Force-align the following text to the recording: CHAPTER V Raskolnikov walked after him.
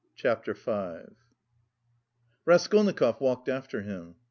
CHAPTER 0.15 0.55
V 0.55 1.11
Raskolnikov 2.43 3.21
walked 3.21 3.47
after 3.47 3.83
him. 3.83 4.15